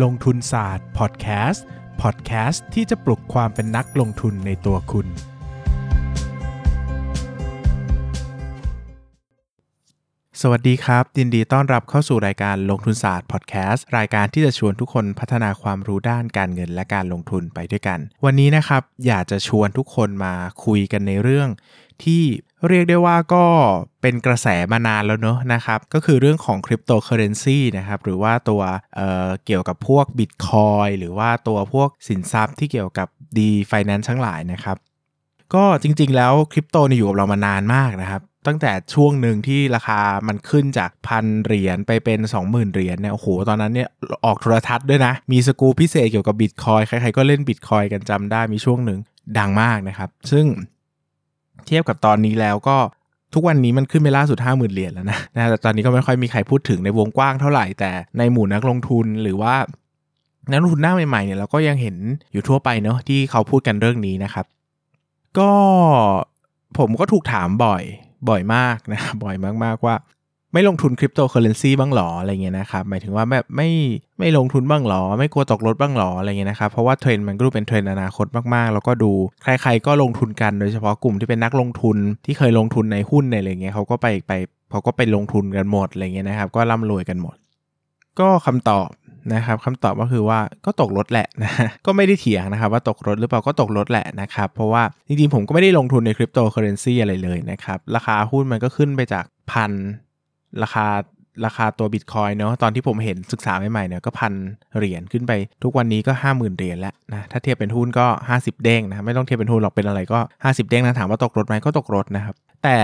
[0.00, 1.64] ลงทุนศาสตร์พอดแคสต์
[2.02, 5.06] พอดแคสต์ที่จะปลุกความเป็นนักลงทุนในตัวคุณ
[10.40, 20.34] สวัสดีครับ ยินดีต้อนรับเข้าสู่รายการลงทุนศาสตร์พอดแคสต์รายการที่จะชวนทุกคนพัฒนาความรู้ด้านการเงินและการลงทุนไปด้วยกัน วันนี้นะครับ อยากจะชวนทุกคนมา
[20.64, 21.48] คุยกันในเรื่อง
[22.04, 22.22] ที่
[22.68, 23.44] เรียกได้ว่าก็
[24.02, 28.62] เป็นกระแสมานานแล้วเนอะนะครับ ก็คือเรื่องของคริปโตเคอร์เรนซีนะครับ หรือว่าตัว
[28.96, 34.76] เเกี่ยวกับพวกบิตคอยหรือว่าตัวพวกสินทรัพย์ที่เกี่ยวกับดีไฟแนนซ์ทั้งหลายนะครับ
[35.54, 43.88] ก็จริงๆแล้วคริปโตเนี่ยอยู่กับเรามานานมากนะครับ ตั้งแต่ช่วงหนึ่งที่ราคามันขึ้นจากพันเหรียญไปเป็น 20,000 เหรียญเนี่ยโอ้โหตอนนั้นเนี่ย
[44.24, 49.00] ออกโทรทัศน์ด้วยนะ มีสกูพิเศษเกี่ยวกับบิตคอยใครๆก็เล่นบิตคอยกันจำได้มีช่วงหนึ่ง
[49.38, 50.46] ดังมากนะครับ ซึ่ง
[51.66, 52.76] เทียบกับตอนนี้แล้วก็
[53.34, 59.54] ทุกวันนี้มันขึ้นไปล่าสุด 5 0,000 เหรียญแล้วนะนะแต่ตอนนี้ก็ไม่ค่อยมีใครพูดถึงในวงกว้างเท่าไหร่แต่ในหมู่นักลงทุนหรือว่า
[60.52, 61.96] นักลงทุนหน้าใหม่ๆเนี่ยเราก็ยังเห็น
[62.32, 64.46] อยู่ทั่วไปเนาะที่เขาพูดกันเรื่องนี้นะครับ
[65.38, 65.50] ก็
[66.78, 67.82] ผมก็ถูกถามบ่อย
[68.28, 69.94] บ่อยมากนะบ่อยมากๆว่า
[70.52, 73.70] ไม่ลงทุนคริปโตเคอเรนซีบ้างหรออะไรเงี้ยนะครับหมายถึงว่าแบบไม่
[74.18, 84.32] ไม่ลงทุนบ้างหรอ ไม่กลัวตกรถบ้างหรออะไรเงี้ยนะครับเพราะว่าเทรนด์มันก็ดูเป็นเทรนด์อนาคตมากๆ แล้วก็ดูใคร ๆ ก็ลงทุนกันโดยเฉพาะกลุ่มที่เป็นนักลงทุนที่เคยลงทุนในหุ้นในอะไรเงี้ยเขาก็ไปไป
[84.70, 87.36] เขาก็ไปลงทุนกันหมดอะไรเงี้ยนะครับ ก็ร่ำรวยกันหมด
[88.20, 88.88] ก็คำตอบ
[89.34, 91.52] นะครับคำตอบก็คือว่าก็ตกรถแหละนะ
[91.86, 99.72] ก็ไม่ได้เถียงนะครับว่าตกรถหรือเปล่าก็ตกรถแหละนะครับ เพราะว่าจริงๆผมก็ไม่ได้ลงทุนในคริปโตเคอเรนซีอะไรเลยนะครับ ราคาหุ้นมันก็ขึ้นไปจากพัน
[100.62, 100.86] ราคา
[101.46, 104.32] ราคาตัวบิตคอยเนาะตอนที่ผมเห็นศึกษาใหม่ๆเนี่ยก็พัน
[104.76, 112.78] เหรียญขึ้นไปทุกวันนี้ก็ 5 0,000เหรียญแล้วนะถ้าเทียบเป็นหุ้นก็ 50 เด้งนะไม่ต้องเทียบเป็นหุ้นหรอกเป็นอะไรก็ 50 เด้งนะถามว่าตกรถไหมก็ตกรถนะครับ แต่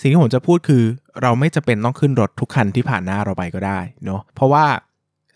[0.00, 0.82] สิ่งที่ผมจะพูดคือ
[1.22, 4.64] เราไม่จะเป็นต้องขึ้นรถทุกคันที่ผ่านหน้าเราไปก็ได้เนาะเพราะว่า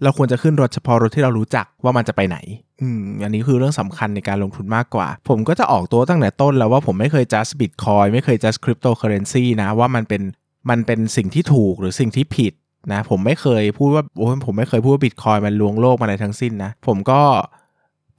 [0.02, 2.38] เราควรจะขึ้นรถเฉพาะรถที่เรารู้จักว่ามันจะไปไหน
[2.80, 10.22] อืม อันนี้คือเรื่องสำคัญในการลงทุนมากกว่า ผมก็จะออกตัวตั้งแต่ต้นแล้วว่าผมไม่เคย just bitcoin ไม่เคย just cryptocurrency นะว่ามันเป็น
[10.68, 12.52] มันเป็นสิ่งที่ถูกหรือสิ่งที่ผิด
[12.92, 17.20] นะผมไม่เคยพูดว่าโอ้ผมไม่เคยพูดว่าบิตคอยมันลวงโลกมาอะไรทั้งสิ้นนะ ผมก็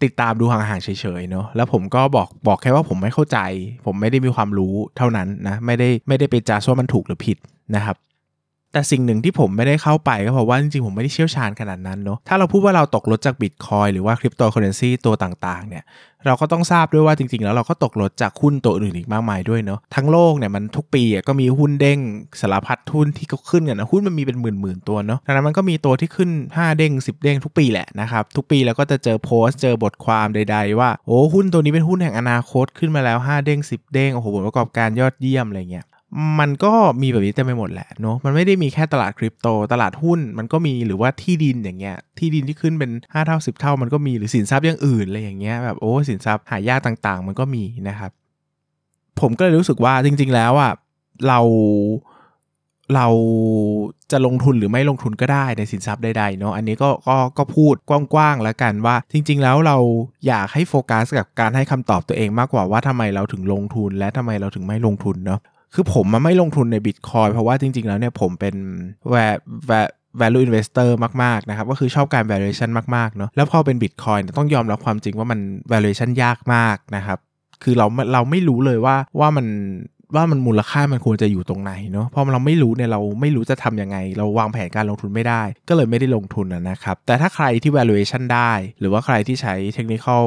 [0.03, 3.37] ติดตามดูห่างๆเฉยๆเนาะแล้วผมก็บอกบอกแค่ว่าผมไม่เข้าใจ
[3.85, 7.37] ผมไม่ได้มีความรู้เท่านั้นนะ ไม่ได้ไม่ได้ไปจ้าว่ามันถูกหรือผิด
[7.75, 7.95] นะครับ
[8.73, 15.83] แต่สิ่งหนึ่งที่ผมไม่ได้เข้าไปก็เพราะว่าจริงๆ ผมไม่ได้เชี่ยวชาญขนาดนั้นเนาะถ้าเราพูดว่าเราตกรถจากบิตคอยหรือว่าคริปโตเคอเรนซีตัวต่างๆเนี่ย
[16.25, 21.99] เราก็ต้องทราบด้วยว่าจริงๆ แล้วเราก็ตกรถจากหุ้นตัวอื่นอีกมากมายด้วยเนาะทั้งโลกเนี่ยมันทุกปีก็มีหุ้นเด้ง
[22.41, 35.85] สารพัดทุนที่ก็ขึ้นกันนะหุ้นมันมีเป็นหมื่นๆตัวเนาะดังนั้นมันก็มีตัวที่ขึ้น 5 เด้ง 10 เด้งทุกปีแหละนะครับทุกปีแล้วก็จะเจอโพสต์เจอบทความใด ๆ ว่าโอ้หุ้นตัวนี้เป็นหุ้นแห่งอนาคตขึ้นมาแล้ว 5 เด้ง 10 เด้งโอ้โหผลประกอบการยอดเยี่ยมอะไรเงี้ย
[36.39, 48.11] มันก็มีแบบนี้เต็มไปหมดแหละเนาะมันไม่ได้มีแค่ตลาดคริปโต ตลาดหุ้นมันก็มีหรือว่าที่ดินอย่างเงี้ยที่ดินที่ขึ้นเป็น 5 เท่า 10 เท่ามันก็มีหรือสินทรัพย์อย่างอื่นอะไรอย่างเงี้ยแบบโอ้สินทรัพย์หายากต่างๆ มันก็มีนะครับ
[49.19, 50.71] ผมก็เลยรู้สึกว่าจริง ๆ แล้วอะ
[51.27, 51.39] เรา
[52.95, 53.07] เรา
[54.11, 59.77] จะลงทุนหรือไม่ลงทุนก็ได้ในสินทรัพย์ใดๆเนาะอันนี้ก็ก็ก็พูดกว้างๆแล้วกันว่า จริง ๆ แล้วเรา
[60.27, 65.39] อยากให้โฟกัสกับการให้คำตอบตัวเองมากกว่าว่าทำไมเราถึงลงทุนและทำไมเราถึงไม่ลงทุนเนาะ
[65.73, 68.55] คือผมมันไม่ลงทุนในบิตคอยเพราะว่าจริง ๆ แล้วเนี่ยผมเป็น
[69.09, 69.73] แวร์แว
[70.21, 70.89] value investor
[71.23, 75.39] มาก ๆ นะครับ ก็คือชอบการ valuation มาก ๆ เนาะแล้วพอเป็น Bitcoin ต้องยอมรับความจริงว่ามัน
[75.71, 77.19] valuation ยากมากนะครับ
[77.63, 79.47] คือเราเราไม่รู้เลยว่าว่ามัน
[80.15, 90.23] ว่ามันมูลค่ามันควรจะอยู่ตรงไหนเนาะเพราะเราไม่รู้เนี่ยเราไม่รู้จะทํำยังไง เราวางแผนการลงทุนไม่ได้ ก็เลยไม่ได้ลงทุนนะครับ แต่ถ้าใครที่ valuation ได้ หรือว่าใครที่ใช้ technical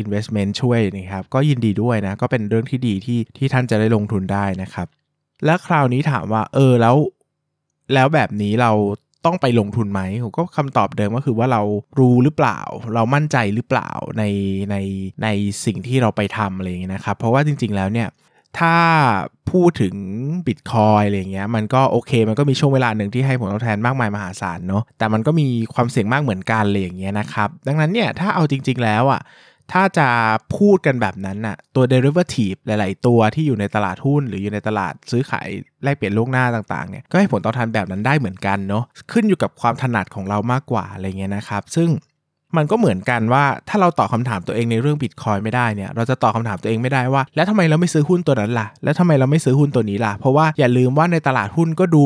[0.00, 4.86] investment ช่วยนะครับ ก็ยินดีด้วยนะ ก็เป็นเรื่องที่ดีที่ที่ท่านจะได้ลงทุนได้นะครับ
[5.44, 6.96] และคราวนี้ถามว่า เออแล้ว
[7.94, 8.72] แล้วแบบนี้เรา
[9.24, 11.62] ต้องไปลงทุนไหมผมก็คำตอบเดิมก็คือว่าเรา
[11.98, 12.60] รู้หรือเปล่า
[12.94, 14.24] เรามั่นใจหรือเปล่าใน
[14.70, 14.76] ใน
[15.22, 15.28] ใน
[15.64, 18.08] สิ่งที่เราไปทำอะไรอย่างเงี้ยนะครับ เพราะว่าจริง ๆ แล้วเนี่ย
[18.58, 18.76] ถ้า
[19.50, 19.94] พูดถึง
[20.46, 29.20] บิตคอยอะไรเงี้ยมันก็โอเค มันก็มีช่วงเวลาหนึ่งที่ให้ผลตอบแทนมากมายมหาศาลเนาะแต่มันก็มีความเสี่ยงมากเหมือนกันเลยอย่างเงี้ยนะครับ ดังนั้นเนี่ยถ้าเอาจริง ๆ แล้วอะ่ะ
[29.72, 30.08] ถ้าจะ
[30.56, 35.48] พูดกันแบบนั้นน่ะตัว derivative หลาย ๆ ตัวที่อยู่ในตลาดหุ้น หรืออยู่ในตลาดซื้อขาย
[35.84, 41.90] แลกเปลี่ยนล่วงหน้าต่าง ๆ เนี่ยก็ให้ผลตอบแทนแบบนั้นได้เหมือนกันเนาะขึ้นอยู่กับความถนัดของเรามากกว่าอะไรเงี้ยนะครับซึ่ง
[42.56, 52.02] มันก็เหมือนกันว่าถ้าเราตอบคาถามตัวเองในเรื่องบิตคอยไม่ได้เนี่ยเราจะตอบคาถามตัวเองไม่ได้ว่า แล้วทำไมเราไม่ซื้อหุ้นตัวนั้นล่ะ แล้วทำไมเราไม่ซื้อหุ้นตัวนี้ล่ะ เพราะว่าอย่าลืมว่าในตลาดหุ้นก็ดู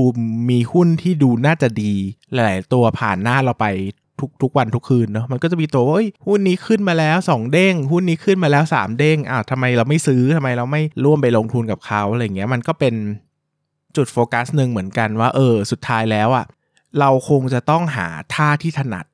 [0.50, 1.92] มีหุ้นที่ดูน่าจะดี
[2.32, 3.66] หลาย ๆ ตัวผ่านหน้าเราไป
[4.20, 5.96] ทุกทุกวันทุกคืนเนาะมันก็จะมีตัวว่า
[6.26, 12.94] หุ้นนี้ขึ้นมาแล้ว 2 เด้ง หุ้นนี้ขึ้นมาแล้ว 3 เด้งอ้าวทำไมเราไม่ซื้อทำไมเราไม่ร่วมไปลงทุนกับเขาอะไรเงี้ยมันก็เป็น
[13.96, 16.46] จุดโฟกัสหนึ่งเหมือนกันว่าเออสุดท้ายแล้วอะ่ะ
[17.00, 19.06] เราคงจะต้องหาท่าที่ถนัด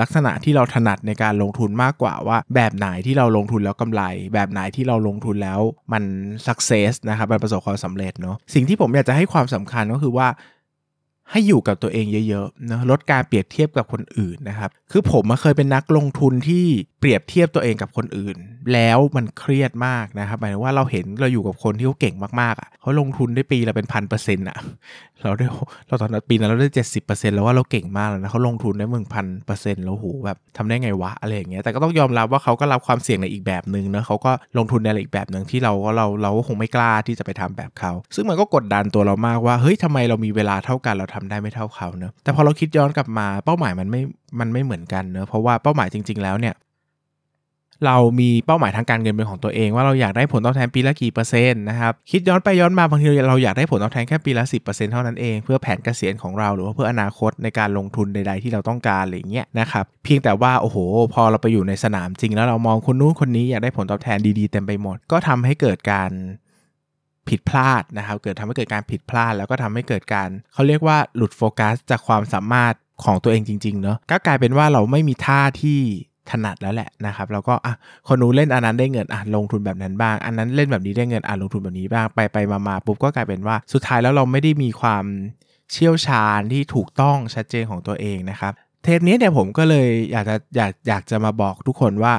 [0.00, 4.02] ลักษณะที่เราถนัดในการลงทุนมากกว่าว่า แบบไหนที่เราลงทุนแล้วกำไร
[4.34, 5.60] แบบไหนที่เราลงทุนแล้ว
[5.92, 6.02] มัน
[6.46, 10.28] สักเซสนะครับมันประสบความสำเร็จเนาะสิ่งที่ผมอยากจะให้ความสำคัญก็คือว่า
[11.30, 16.66] ให้อยู่กับตัวเองเยอะๆนะลดการเปรียบเทียบกับคนอื่นนะครับ คือผมเคยเป็นนักลงทุนที่
[17.00, 18.36] เปรียบเทียบตัวเองกับคนอื่น
[18.72, 24.56] แล้วมันเครียดมากนะครับหมายถึงว่าเราเห็นเราอยู่กับคนที่เขาเก่งมากๆอะเขาลงทุนได้ปีละเป็นพันเปอร์เซ็นต์อะ
[25.22, 25.46] เราได้
[25.86, 44.00] เราตอนนั้นปีนั้นเราได้เจ็ดสิบเปอร์เซ็นต์แล้วว่าเราเก่งมากแล้วนะเขาลงทุนได้หมึงพันเปอร์เซ็นต์แล้วโหแบบทำได้ไงวะอะไรอย่างเงี้ยแต่ก็ต้องยอมรับว่าเขาก็รับความเสี่ยงในอีกแบบหนึ่งเนะเขาก็ลงทุนในอีกแบบหนึ่งที่เราก็เราเราก็คงไม่กล้าที่จะไปทำแบบเขาซึ่งมันก็กดดันตัวเรามากว่าเฮ้ยทำไมเรามีเวลาเท่ากันเราทำได้ไม่เท่าเขาเนอะแต่พอเราคิดย้อนกลับมาเป้าหมายมันไม่
[44.40, 46.56] มันไม่เหมือนกันเนอะเพราะว่าเป้าหมายจริง ๆ แล้วเนี่ย
[47.86, 60.76] เรามีเป้าหมายทางการเงินเป็นของตัวเอง ว่าเราอยากได้ผลตอบแทนปีละกี่เปอร์เซ็นต์นะครับคิดย้อนไปย้อนมาบางทีเราอยากได้ผลตอบแทนแค่ปีละ 10%เท่านั้นเองเพื่อแผนเกษียณของเราหรือว่าเพื่ออนาคตในการลงทุนใด ๆ ที่เราต้องการอะไรเงี้ยนะครับเพียงแต่ว่าโอ้โห
[61.14, 66.10] พอเราไปอยู่ในสนามจริง แล้วเรามองคนนู้นคนนี้อยากได้ผลตอบแทนดีๆเต็มไปหมด ก็ทำให้เกิดการ
[67.28, 72.74] ผิดพลาดนะครับ เกิดทำให้เกิดการผิดพลาด แล้วก็ทำให้เกิดการเขาเรียกว่าหลุดโฟกัสจากความสามารถ
[73.04, 75.80] ของตัวเองจริงๆเนาะก็กลายเป็นว่าเราไม่มีท่าที่
[76.30, 77.74] ถนัดแล้วแหละนะครับแล้วก็อะ
[78.08, 85.04] คนนู้นเล่นอันนั้นได้เงินอะลงทุนแบบนั้นบ้าง อันนั้นเล่นแบบนี้ได้เงินอะลงทุนแบบนี้บ้างไปไปมามาปุ๊บก็กลายเป็นว่าสุดท้ายแล้วเราไม่ได้มีความ
[85.72, 88.52] เชี่ยวชาญที่ถูกต้องชัดเจนของตัวเองนะครับ
[88.82, 92.14] เทปนี้เนี่ยผมก็เลยอยากจะอยากอยากจะมาบอกทุกคนว่า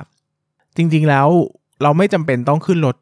[0.77, 1.27] จริงๆแล้ว
[1.83, 2.95] เราไม่จำเป็นต้องขึ้นรถ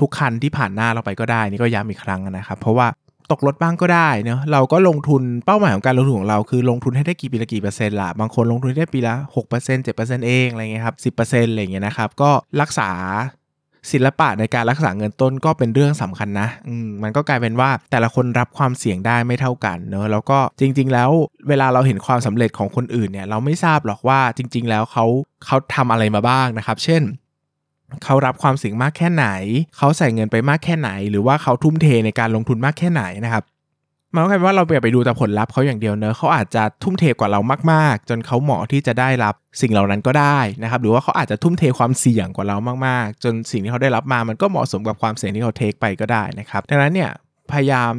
[0.00, 2.88] ทุกคันที่ผ่านหน้าเราไปก็ได้นี่ก็ย้ำอีกครั้งนะครับ เพราะว่า
[3.30, 12.30] ตกรถบ้างก็ได้เนาะเราก็ลงทุนเป้าหมายของการลงทุนของเราคือลงทุนให้ได้กี่ปีละกี่เปอร์เซ็นต์ละบางคนลงทุนได้ปีละ6% 7%เองอะไรเงี้ยครับ10%อะไรเงี้ยนะครับก็
[12.60, 12.90] รักษา
[13.92, 16.48] ศิลปะในการรักษาเงินต้นก็เป็นเรื่องสำคัญนะ
[16.86, 21.10] มมันก็กลายเป็นว่าแต่ละคนรับความเสี่ยงได้ไม่เท่ากันเนอะแล้วก็จริง ๆ แล้ว
[21.48, 25.04] เวลาเราเห็นความสำเร็จของคนอื่นเนี่ยเราไม่ทราบหรอกว่าจริง ๆ แล้วเขา
[25.46, 27.02] เขาทำอะไรมาบ้างนะครับ เช่น
[28.04, 29.26] เขารับความเสี่ยงมากแค่ไหน
[29.76, 33.44] เขาใส่เงินไปมากแค่ไหน หรือว่าเขาทุ่มเทในการลงทุนมากแค่ไหนนะครับ
[34.14, 37.40] มันก็กลายเป็นว่าเราไปดูแต่ผลลัพธ์เขาอย่างเดียวเนอะเขาอาจจะทุ่มเทกว่าเรา
[37.72, 42.56] มากๆ จนเขาเหมาะที่จะได้รับสิ่งเหล่านั้นก็ได้นะครับ หรือว่าเขาอาจจะทุ่มเทความเสี่ยงกว่าเรา
[42.86, 47.10] มากๆ จนสิ่งที่เขาได้รับมามันก็เหมาะสมกับความเสี่ยงที่เขาเทคไปก็ได้นะครับ ดังนั้นเนี่ย
[47.52, 47.92] พยายาม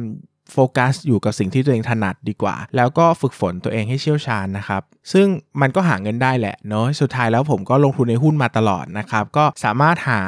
[0.52, 4.82] โฟกัสอยู่กับสิ่งที่ตัวเองถนัดดีกว่า แล้วก็ฝึกฝนตัวเองให้เชี่ยวชาญนะครับ
[5.12, 5.26] ซึ่ง
[5.60, 10.22] มันก็หาเงินได้แหละเนาะสุดท้ายแล้วผมก็ลงทุนในหุ้นมาตลอดนะครับ ก็สามารถหา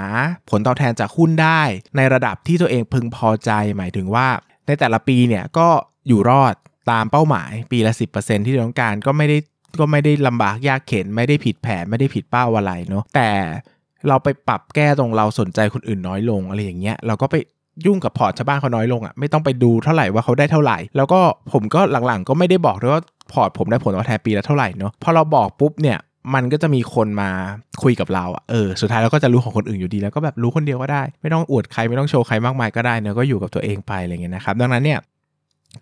[0.51, 1.63] ผลตอบแทนจากหุ้นได้
[1.97, 4.29] ในระดับที่ตัวเองพึงพอใจ หมายถึงว่า
[4.67, 5.69] ในแต่ละปีเนี่ยก็
[6.09, 6.55] อยู่รอด
[6.91, 9.39] ตามเป้าหมายปีละ 10%ที่ต้องการก็ไม่ได้
[9.81, 13.31] ก็ไม่ได้ลำบากยากเข็น ไม่ได้ผิดแผนไม่ได้ผิดเป้าอะไรเนาะแต่
[14.09, 17.35] เราไปปรับแก้ตรงเราสนใจคนอื่นน้อยลงอะไรอย่างเงี้ยเราก็ไป
[17.87, 21.21] ยุ่งกับพอร์ตชาวบ้านเขาน้อยลงอะ่ะไม่ต้องไปดูเท่าไหร่ว่าเขาได้เท่าไหร่ แล้วก็
[21.53, 23.03] ผมก็หลังๆ ก็ไม่ได้บอกด้วยว่า
[23.33, 25.99] พอร์ตผมได้ผลตอบแทนปีละเท่าไหร่เนาะพอเราบอกปุ๊บเนี่ย
[26.35, 27.31] มันก็จะมีคนมา
[27.83, 35.01] คุยกับเราอะเออสุดท้ายเราก็จะรู้ของคนอื่นอยู่ดีแล้วก็แบบรู้คนเดียวก็ได้ ไม่ต้องอวดใครไม่ต้องโชว์ใครมากมายก็ได้เนาะก็อยู่กับตัวเองไปอะไรเงี้ยนะครับดังนั้นเนี่ย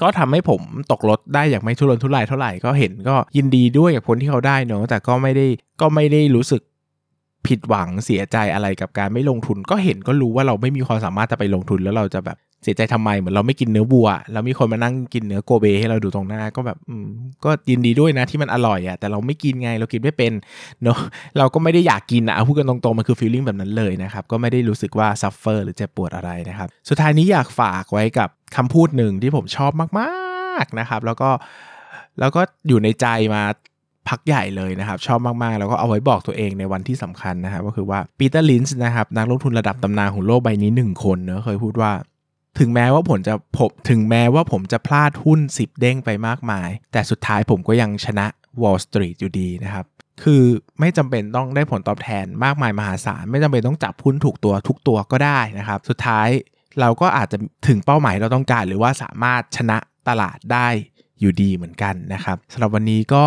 [0.02, 0.60] ก็ทำให้ผม
[0.92, 5.46] ตกรถได้อย่างไม่ทุรนทุรายเท่าไหร่ก็เห็นก็ยินดีด้วยกับคนที่เขาได้เนาะแต่ก็ไม่ได้
[5.80, 6.62] ก็ไม่ได้รู้สึก
[7.46, 17.06] ผิดหวังเสียใจอะไรกับการไม่ลงทุน ก็เห็นก็รู้ว่าเราไม่มีความสามารถจะไปลงทุนแล้วเราจะแบบเสียใจทำไมเหมือนเราไม่กินเนื้อวัว แล้วมีคนมานั่งกินเนื้อโกเบให้เราดูตรงหน้าก็แบบอืม
[17.44, 20.32] ก็ยินดีด้วยนะที่มันอร่อยอะ่ะแต่เราไม่กินไงเรากินไม่เป็น
[20.84, 20.98] เนาะ
[21.38, 31.30] เราก็ไม่ได้อยากกินอะพูดกันตรงๆมันคือ feeling แบบนั้นเลยนะครับก็ไม่ได้รู้สึกว่า suffer หรือเจ็บปวดอะไรนะครับสุดท้ายนี้อยากฝากไว้กับคำพูดหนึ่งที่ผมชอบมากๆนะครับ แล้วก็
[32.20, 33.42] แล้วก็อยู่ในใจมา
[34.08, 41.92] พักใหญ่เลยนะครับ ชอบมากๆ แล้วก็เอาไว้บอกตัวเองในวันที่สำคัญนะครับก็คือว่า Peter Lynch นะครับนักลงทุนระดับตำนานของโลกใบนี้ 1 คนเนะเคยพูดว่า
[42.58, 48.26] ถึงแม้ว่าผมจะผมถึงแม้ว่าผมจะพลาดหุ้น 10 เด้งไปมากมาย แต่สุดท้ายผมก็ยังชนะ
[48.60, 49.84] Wall Street อยู่ดีนะครับ
[50.22, 50.42] คือ
[50.80, 56.28] ไม่จำเป็นต้องได้ผลตอบแทนมากมายมหาศาล ไม่จำเป็นต้องจับหุ้นถูกตัวทุกตัวก็ได้นะครับ สุดท้าย
[56.80, 57.36] เราก็อาจจะ
[57.68, 60.68] ถึงเป้าหมายเราต้องการ หรือว่าสามารถชนะตลาดได้
[61.20, 63.24] อยู่ดีเหมือนกันนะครับสำหรับวันนี้ก็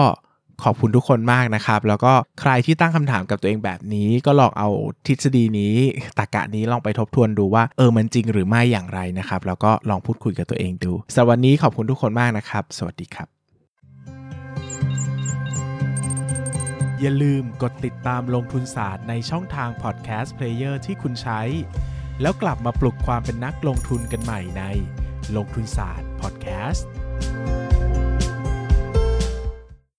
[0.63, 4.69] ขอบคุณทุกคนมากนะครับ แล้วก็ใครที่ตั้งคำถามกับตัวเองแบบนี้ก็ลองเอา
[5.07, 5.75] ทฤษฎีนี้
[6.19, 13.27] ตรรกะนี้ลองไปทบทวนดูว่าเออมันจริงหรือไม่อย่างไรนะครับ แล้วก็ลองพูดคุยกับตัวเองดูสำหรับวันนี้ขอบคุณทุกคนมากนะครับ สวัสดีครับ
[17.01, 21.41] อย่าลืมกดติดตามลงทุนศาสตร์ในช่องทาง podcast player ที่คุณใช้
[22.21, 24.63] แล้วกลับมาปลุกความเป็นนักลงทุนกันใหม่ใน
[25.35, 26.87] ลงทุนศาสตร์พอดแคสต์